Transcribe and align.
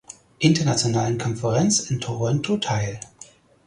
Internationalen 0.39 1.19
Konferenz 1.19 1.91
in 1.91 2.01
Toronto 2.01 2.57
teil. 2.57 2.99